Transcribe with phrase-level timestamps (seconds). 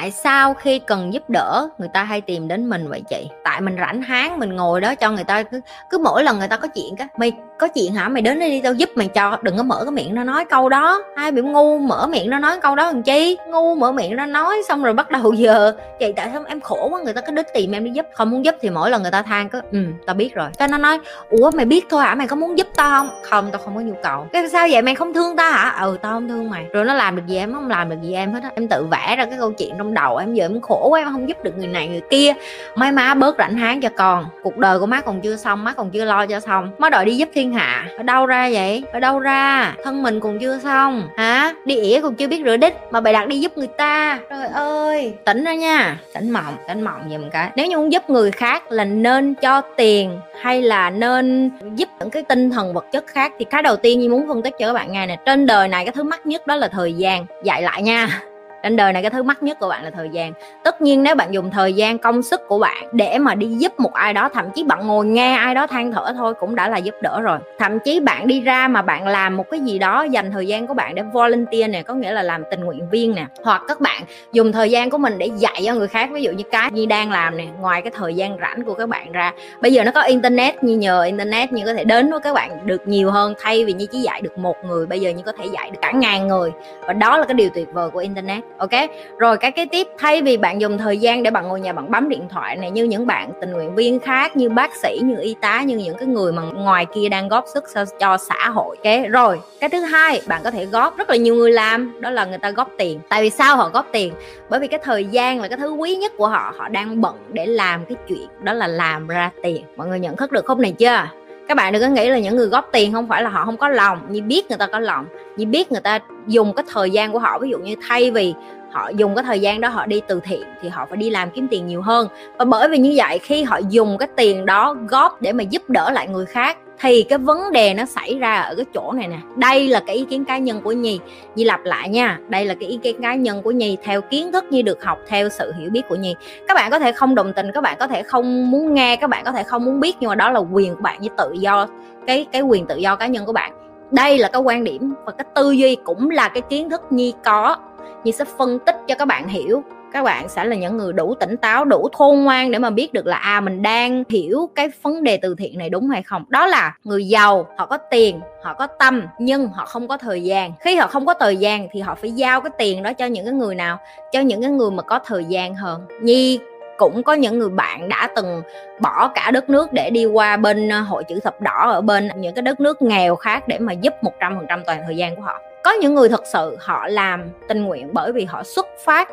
[0.00, 3.28] tại sao khi cần giúp đỡ người ta hay tìm đến mình vậy chị?
[3.44, 6.48] Tại mình rảnh háng mình ngồi đó cho người ta cứ, cứ mỗi lần người
[6.48, 8.08] ta có chuyện cái mày có chuyện hả?
[8.08, 9.38] Mày đến đây đi, tao giúp mày cho.
[9.42, 11.02] Đừng có mở cái miệng nó nói câu đó.
[11.14, 13.36] Ai bị ngu mở miệng nó nói câu đó làm chi?
[13.48, 15.72] Ngu mở miệng nó nói xong rồi bắt đầu giờ.
[16.00, 17.00] Vậy tại sao em khổ quá?
[17.04, 18.06] Người ta cứ đến tìm em đi giúp.
[18.14, 20.48] Không muốn giúp thì mỗi lần người ta than cứ ừ tao biết rồi.
[20.58, 20.98] Cái nó nói,
[21.30, 22.14] ủa, mày biết thôi hả?
[22.14, 23.20] Mày có muốn giúp tao không?
[23.22, 24.26] Không, tao không có nhu cầu.
[24.32, 24.82] Cái sao vậy?
[24.82, 25.82] Mày không thương tao hả?
[25.82, 26.64] Ừ tao không thương mày.
[26.72, 27.52] Rồi nó làm được gì em?
[27.52, 28.50] Không làm được gì em hết á.
[28.54, 30.34] Em tự vẽ ra cái câu chuyện trong đầu em.
[30.34, 32.34] Giờ em khổ quá, em không giúp được người này người kia.
[32.74, 34.26] May má bớt rảnh háng cho con.
[34.42, 36.70] Cuộc đời của má còn chưa xong, má còn chưa lo cho xong.
[36.78, 37.88] Má đòi đi giúp thiên hạ.
[37.96, 38.82] Ở đâu ra vậy?
[38.92, 39.74] Ở đâu ra?
[39.84, 41.08] Thân mình còn chưa xong.
[41.16, 41.54] Hả?
[41.64, 44.18] Đi ỉa còn chưa biết rửa đít mà bày đặt đi giúp người ta.
[44.30, 45.14] Trời ơi!
[45.24, 45.98] Tỉnh ra nha.
[46.14, 49.60] Tỉnh mộng tỉnh mộng giùm cái nếu như muốn giúp người khác là nên cho
[49.60, 53.76] tiền hay là nên giúp những cái tinh thần vật chất khác thì cái đầu
[53.76, 55.16] tiên như muốn phân tích cho các bạn nghe nè.
[55.26, 57.26] Trên đời này cái thứ mắc nhất đó là thời gian.
[57.44, 58.22] Dạy lại nha
[58.62, 60.32] trên đời này cái thứ mắc nhất của bạn là thời gian.
[60.64, 63.80] Tất nhiên nếu bạn dùng thời gian, công sức của bạn để mà đi giúp
[63.80, 66.68] một ai đó, thậm chí bạn ngồi nghe ai đó than thở thôi cũng đã
[66.68, 67.38] là giúp đỡ rồi.
[67.58, 70.66] Thậm chí bạn đi ra mà bạn làm một cái gì đó, dành thời gian
[70.66, 73.26] của bạn để volunteer nè, có nghĩa là làm tình nguyện viên nè.
[73.44, 74.02] Hoặc các bạn
[74.32, 76.86] dùng thời gian của mình để dạy cho người khác, ví dụ như cái như
[76.86, 79.32] đang làm nè, ngoài cái thời gian rảnh của các bạn ra.
[79.60, 82.66] Bây giờ nó có internet, như nhờ internet như có thể đến với các bạn
[82.66, 85.32] được nhiều hơn, thay vì như chỉ dạy được một người, bây giờ như có
[85.32, 86.50] thể dạy được cả ngàn người.
[86.86, 88.90] Và đó là cái điều tuyệt vời của internet ok?
[89.18, 91.90] Rồi cái cái tiếp thay vì bạn dùng thời gian để bạn ngồi nhà bạn
[91.90, 95.16] bấm điện thoại này, như những bạn tình nguyện viên khác, như bác sĩ, như
[95.20, 97.64] y tá, như những cái người mà ngoài kia đang góp sức
[98.00, 99.10] cho xã hội, ok?
[99.10, 102.24] Rồi, cái thứ hai, bạn có thể góp rất là nhiều người làm, đó là
[102.24, 103.00] người ta góp tiền.
[103.08, 104.12] Tại vì sao họ góp tiền?
[104.48, 107.14] Bởi vì cái thời gian là cái thứ quý nhất của họ họ đang bận
[107.32, 109.64] để làm cái chuyện, đó là làm ra tiền.
[109.76, 111.08] Mọi người nhận thức được không này chưa?
[111.50, 113.56] Các bạn đừng có nghĩ là những người góp tiền không phải là họ không
[113.56, 113.98] có lòng.
[114.10, 115.06] Như biết người ta có lòng,
[115.36, 118.34] như biết người ta dùng cái thời gian của họ, ví dụ như thay vì
[118.72, 121.30] họ dùng cái thời gian đó họ đi từ thiện thì họ phải đi làm
[121.30, 122.08] kiếm tiền nhiều hơn.
[122.38, 125.70] Và bởi vì như vậy, khi họ dùng cái tiền đó góp để mà giúp
[125.70, 129.08] đỡ lại người khác, thì cái vấn đề nó xảy ra ở cái chỗ này
[129.08, 129.18] nè.
[129.36, 131.00] Đây là cái ý kiến cá nhân của nhi.
[131.34, 134.32] Nhi lặp lại nha, đây là cái ý kiến cá nhân của nhi theo kiến
[134.32, 136.14] thức nhi được học, theo sự hiểu biết của nhi.
[136.48, 139.10] Các bạn có thể không đồng tình, các bạn có thể không muốn nghe, các
[139.10, 141.32] bạn có thể không muốn biết, nhưng mà đó là quyền của bạn như tự
[141.32, 141.66] do,
[142.06, 143.52] cái cái quyền tự do cá nhân của bạn.
[143.90, 147.14] Đây là cái quan điểm và cái tư duy cũng là cái kiến thức nhi
[147.24, 147.56] có
[148.04, 149.62] nhi sẽ phân tích cho các bạn hiểu.
[149.92, 152.92] Các bạn sẽ là những người đủ tỉnh táo, đủ khôn ngoan để mà biết
[152.92, 156.24] được là à mình đang hiểu cái vấn đề từ thiện này đúng hay không.
[156.28, 160.22] Đó là người giàu, họ có tiền, họ có tâm, nhưng họ không có thời
[160.22, 160.52] gian.
[160.60, 163.24] Khi họ không có thời gian thì họ phải giao cái tiền đó cho những
[163.24, 163.78] cái người nào?
[164.12, 165.86] Cho những cái người mà có thời gian hơn.
[166.02, 166.40] Nhi
[166.78, 168.42] cũng có những người bạn đã từng
[168.80, 172.08] bỏ cả đất nước để đi qua bên à, hội chữ thập đỏ ở bên
[172.16, 175.40] những cái đất nước nghèo khác để mà giúp 100% toàn thời gian của họ
[175.64, 179.08] có những người thật sự họ làm tình nguyện bởi vì họ xuất phát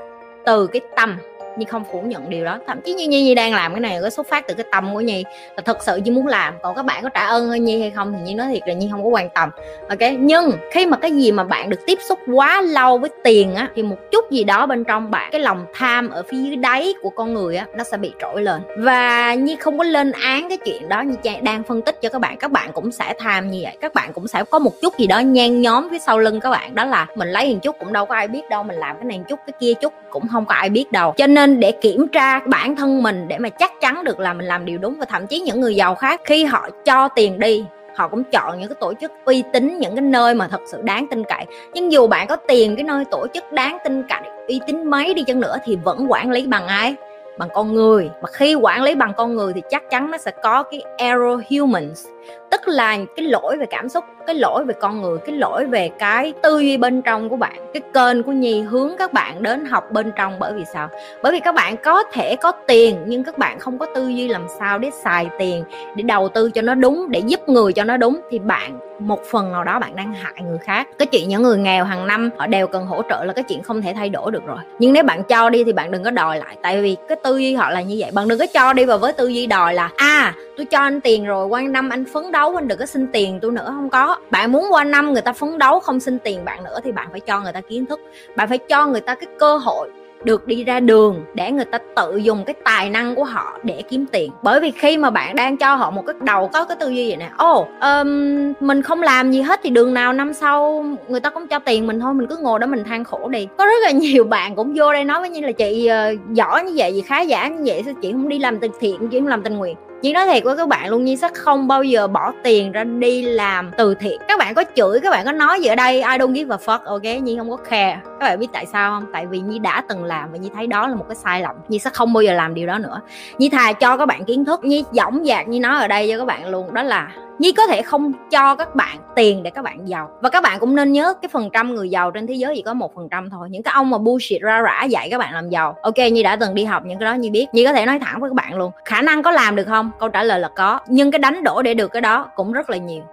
[0.45, 1.17] từ cái tâm
[1.57, 2.59] Nhi không phủ nhận điều đó.
[2.67, 4.93] Thậm chí như Nhi, Nhi đang làm cái này có xuất phát từ cái tâm
[4.93, 5.23] của Nhi.
[5.55, 6.53] Là thật sự Nhi muốn làm.
[6.61, 8.73] Còn các bạn có trả ơn hơn Nhi hay không thì Nhi nói thiệt là
[8.73, 9.49] Nhi không có quan tâm.
[9.89, 10.11] Ok?
[10.19, 13.69] Nhưng khi mà cái gì mà bạn được tiếp xúc quá lâu với tiền á
[13.75, 16.93] thì một chút gì đó bên trong bạn cái lòng tham ở phía dưới đáy
[17.01, 18.61] của con người á nó sẽ bị trỗi lên.
[18.77, 21.01] Và Nhi không có lên án cái chuyện đó.
[21.01, 22.37] Như đang phân tích cho các bạn.
[22.37, 23.77] Các bạn cũng sẽ tham như vậy.
[23.81, 26.49] Các bạn cũng sẽ có một chút gì đó nhen nhóm phía sau lưng các
[26.49, 26.75] bạn.
[26.75, 28.63] Đó là mình lấy một chút cũng đâu có ai biết đâu.
[28.63, 31.13] Mình làm cái này một chút cái kia chút cũng không có ai biết đâu.
[31.17, 34.33] Cho nên nên để kiểm tra bản thân mình để mà chắc chắn được là
[34.33, 37.39] mình làm điều đúng và thậm chí những người giàu khác khi họ cho tiền
[37.39, 37.65] đi,
[37.95, 40.81] họ cũng chọn những cái tổ chức uy tín, những cái nơi mà thật sự
[40.81, 41.45] đáng tin cậy.
[41.73, 45.13] Nhưng dù bạn có tiền cái nơi tổ chức đáng tin cậy, uy tín mấy
[45.13, 46.95] đi chăng nữa thì vẫn quản lý bằng ai?
[47.37, 48.09] Bằng con người.
[48.21, 51.41] Mà khi quản lý bằng con người thì chắc chắn nó sẽ có cái error
[51.49, 52.07] humans,
[52.51, 55.89] tức là cái lỗi về cảm xúc cái lỗi về con người, cái lỗi về
[55.99, 59.65] cái tư duy bên trong của bạn, cái kênh của nhi hướng các bạn đến
[59.65, 60.39] học bên trong.
[60.39, 60.89] Bởi vì sao?
[61.23, 64.27] Bởi vì các bạn có thể có tiền, nhưng các bạn không có tư duy
[64.27, 65.63] làm sao để xài tiền,
[65.95, 69.23] để đầu tư cho nó đúng, để giúp người cho nó đúng, thì bạn, một
[69.23, 70.87] phần nào đó bạn đang hại người khác.
[70.99, 73.63] Cái chuyện những người nghèo hàng năm, họ đều cần hỗ trợ là cái chuyện
[73.63, 74.59] không thể thay đổi được rồi.
[74.79, 77.37] Nhưng nếu bạn cho đi thì bạn đừng có đòi lại, tại vì cái tư
[77.37, 78.11] duy họ là như vậy.
[78.13, 81.01] Bạn đừng có cho đi và với tư duy đòi là à tôi cho anh
[81.01, 83.65] tiền rồi quan năm anh phấn đấu, anh đừng có xin tiền tôi nữa.
[83.65, 86.79] Không có bạn muốn qua năm người ta phấn đấu không xin tiền bạn nữa
[86.83, 87.99] thì bạn phải cho người ta kiến thức.
[88.35, 89.89] Bạn phải cho người ta cái cơ hội
[90.23, 93.83] được đi ra đường để người ta tự dùng cái tài năng của họ để
[93.89, 94.31] kiếm tiền.
[94.43, 97.07] Bởi vì khi mà bạn đang cho họ một cái đầu có cái tư duy
[97.07, 100.85] vậy nè ồ oh, um, mình không làm gì hết thì đường nào năm sau
[101.07, 103.47] người ta cũng cho tiền mình thôi mình cứ ngồi đó mình than khổ đi.
[103.57, 106.63] Có rất là nhiều bạn cũng vô đây nói với như là chị uh, giỏi
[106.63, 109.19] như vậy gì khá giả như vậy sao chị không đi làm từ thiện chị
[109.19, 109.77] không làm tình nguyện?
[110.01, 112.83] Nhi nói thiệt với các bạn luôn Nhi sẽ không bao giờ bỏ tiền ra
[112.83, 114.21] đi làm từ thiện.
[114.27, 116.57] Các bạn có chửi, các bạn có nói gì ở đây I don't give a
[116.65, 117.03] fuck, ok?
[117.23, 117.99] Nhi không có care.
[118.19, 119.05] Các bạn biết tại sao không?
[119.13, 121.55] Tại vì Nhi đã từng làm và Nhi thấy đó là một cái sai lầm.
[121.67, 123.01] Nhi sẽ không bao giờ làm điều đó nữa.
[123.37, 126.17] Nhi thà cho các bạn kiến thức Nhi dõng dạc Nhi nói ở đây cho
[126.17, 126.73] các bạn luôn.
[126.73, 127.07] Đó là
[127.39, 130.09] Nhi có thể không cho các bạn tiền để các bạn giàu.
[130.21, 132.61] Và các bạn cũng nên nhớ cái phần trăm người giàu trên thế giới chỉ
[132.61, 133.47] có một phần trăm thôi.
[133.51, 135.75] Những cái ông mà bullshit ra rã dạy các bạn làm giàu.
[135.81, 137.47] Ok, Nhi đã từng đi học những cái đó, Nhi biết.
[137.53, 138.71] Nhi có thể nói thẳng với các bạn luôn.
[138.85, 139.91] Khả năng có làm được không?
[139.99, 140.79] Câu trả lời là có.
[140.87, 143.03] Nhưng cái đánh đổ để được cái đó cũng rất là nhiều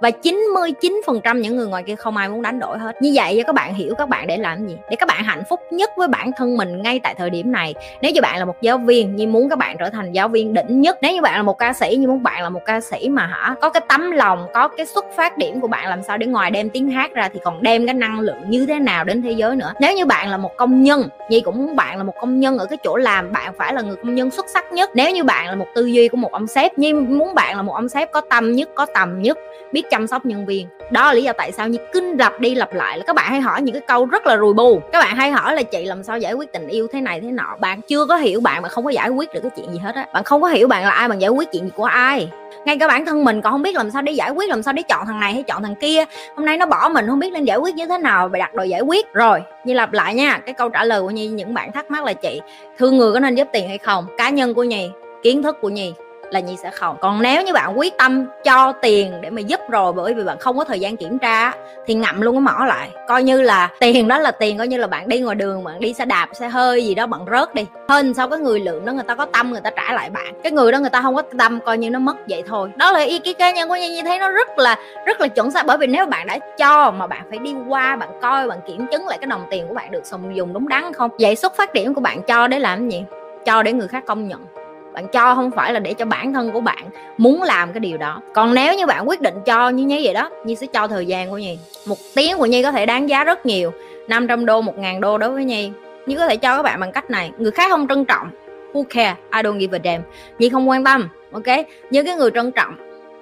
[0.00, 3.02] và 99% những người ngoài kia không ai muốn đánh đổi hết.
[3.02, 4.76] Như vậy cho các bạn hiểu các bạn để làm gì.
[4.90, 7.74] Để các bạn hạnh phúc nhất với bản thân mình ngay tại thời điểm này.
[8.00, 10.54] Nếu như bạn là một giáo viên như muốn các bạn trở thành giáo viên
[10.54, 10.98] đỉnh nhất.
[11.02, 13.26] Nếu như bạn là một ca sĩ như muốn bạn là một ca sĩ mà
[13.26, 16.26] hả, có cái tấm lòng, có cái xuất phát điểm của bạn làm sao để
[16.26, 19.22] ngoài đem tiếng hát ra thì còn đem cái năng lượng như thế nào đến
[19.22, 19.72] thế giới nữa.
[19.80, 22.58] Nếu như bạn là một công nhân, Nhi cũng muốn bạn là một công nhân
[22.58, 24.90] ở cái chỗ làm, bạn phải là người công nhân xuất sắc nhất.
[24.94, 27.62] Nếu như bạn là một tư duy của một ông sếp, Nhi muốn bạn là
[27.62, 29.38] một ông sếp có tâm nhất, có tầm nhất,
[29.72, 30.66] biết chăm sóc nhân viên.
[30.90, 33.30] Đó là lý do tại sao như kinh lặp đi lặp lại là các bạn
[33.30, 34.80] hay hỏi những cái câu rất là rùi bù.
[34.92, 37.30] Các bạn hay hỏi là chị làm sao giải quyết tình yêu thế này thế
[37.30, 37.56] nọ.
[37.60, 39.94] Bạn chưa có hiểu bạn mà không có giải quyết được cái chuyện gì hết
[39.94, 40.06] á.
[40.12, 42.28] Bạn không có hiểu bạn là ai, bạn giải quyết chuyện gì của ai.
[42.64, 44.72] Ngay cả bản thân mình còn không biết làm sao để giải quyết, làm sao
[44.72, 46.04] để chọn thằng này hay chọn thằng kia.
[46.36, 48.54] Hôm nay nó bỏ mình, không biết nên giải quyết như thế nào, bày đặt
[48.54, 49.12] đồ giải quyết.
[49.12, 52.04] Rồi, như lặp lại nha, cái câu trả lời của nhi, những bạn thắc mắc
[52.04, 52.40] là chị,
[52.78, 54.06] thương người có nên giúp tiền hay không?
[54.18, 54.90] Cá nhân của nhi,
[55.22, 55.92] kiến thức của nhi
[56.30, 56.96] là nhi sẽ không.
[57.00, 60.38] Còn nếu như bạn quyết tâm cho tiền để mà giúp rồi bởi vì bạn
[60.38, 61.52] không có thời gian kiểm tra
[61.86, 62.90] thì ngậm luôn cái mỏ lại.
[63.08, 65.80] Coi như là tiền đó là tiền, coi như là bạn đi ngoài đường, bạn
[65.80, 67.66] đi xe đạp, xe hơi gì đó, bạn rớt đi.
[67.88, 70.34] Hơn sau cái người lượng đó, người ta có tâm, người ta trả lại bạn.
[70.42, 72.70] Cái người đó người ta không có tâm, coi như nó mất vậy thôi.
[72.76, 73.88] Đó là ý kiến cá nhân của nhi.
[73.88, 75.66] Như thấy nó rất là rất là chuẩn xác.
[75.66, 78.86] Bởi vì nếu bạn đã cho mà bạn phải đi qua, bạn coi, bạn kiểm
[78.92, 80.02] chứng lại cái đồng tiền của bạn được
[80.34, 81.10] dùng đúng đắn không?
[81.18, 83.04] Vậy xuất phát điểm của bạn cho để làm gì?
[83.44, 84.65] Cho để người khác công nhận
[84.96, 86.84] bạn cho không phải là để cho bản thân của bạn
[87.18, 88.20] muốn làm cái điều đó.
[88.34, 91.06] Còn nếu như bạn quyết định cho như thế vậy đó như sẽ cho thời
[91.06, 91.58] gian của nhi.
[91.86, 93.72] Một tiếng của nhi có thể đáng giá rất nhiều.
[94.08, 95.70] 500 đô một ngàn đô đối với nhi.
[96.06, 97.30] Như có thể cho các bạn bằng cách này.
[97.38, 98.30] Người khác không trân trọng.
[98.72, 99.14] Who care?
[99.34, 100.02] I don't give a damn.
[100.38, 101.66] Nhi không quan tâm ok?
[101.90, 102.76] Nhưng cái người trân trọng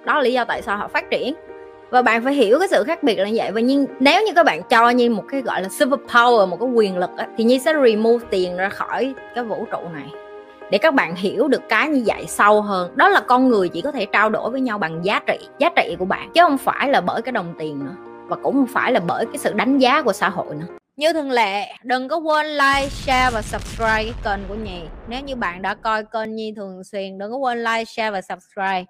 [0.04, 1.34] đó là lý do tại sao họ phát triển.
[1.90, 3.50] Và bạn phải hiểu cái sự khác biệt là như vậy.
[3.50, 6.56] Và nhưng nếu như các bạn cho như một cái gọi là super power một
[6.60, 10.23] cái quyền lực á, thì như sẽ remove tiền ra khỏi cái vũ trụ này
[10.70, 13.80] để các bạn hiểu được cái như vậy sâu hơn, đó là con người chỉ
[13.80, 16.58] có thể trao đổi với nhau bằng giá trị giá trị của bạn, chứ không
[16.58, 17.94] phải là bởi cái đồng tiền nữa,
[18.28, 20.66] và cũng không phải là bởi cái sự đánh giá của xã hội nữa.
[20.96, 25.20] Như thường lệ, đừng có quên like, share và subscribe cái kênh của nhi nếu
[25.20, 28.84] như bạn đã coi kênh nhi thường xuyên, đừng có quên like, share và subscribe.